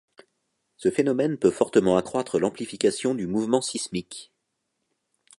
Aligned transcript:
Ce 0.77 0.89
phénomène 0.89 1.37
peut 1.37 1.51
fortement 1.51 1.95
accroître 1.95 2.39
l'amplification 2.39 3.13
du 3.13 3.27
mouvement 3.27 3.61
sismique. 3.61 4.33